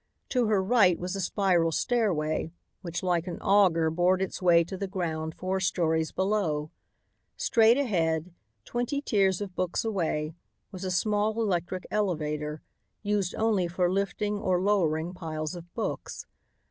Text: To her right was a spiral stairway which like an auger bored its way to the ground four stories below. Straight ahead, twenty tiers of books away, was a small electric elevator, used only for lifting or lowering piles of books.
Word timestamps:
To 0.29 0.47
her 0.47 0.63
right 0.63 0.97
was 0.97 1.15
a 1.15 1.21
spiral 1.21 1.71
stairway 1.71 2.51
which 2.81 3.03
like 3.03 3.27
an 3.27 3.37
auger 3.39 3.91
bored 3.91 4.19
its 4.19 4.41
way 4.41 4.63
to 4.63 4.75
the 4.75 4.87
ground 4.87 5.35
four 5.35 5.59
stories 5.59 6.11
below. 6.11 6.71
Straight 7.37 7.77
ahead, 7.77 8.33
twenty 8.65 8.99
tiers 8.99 9.41
of 9.41 9.53
books 9.53 9.85
away, 9.85 10.33
was 10.71 10.83
a 10.83 10.89
small 10.89 11.39
electric 11.39 11.85
elevator, 11.91 12.63
used 13.03 13.35
only 13.35 13.67
for 13.67 13.91
lifting 13.91 14.39
or 14.39 14.59
lowering 14.59 15.13
piles 15.13 15.53
of 15.55 15.71
books. 15.75 16.25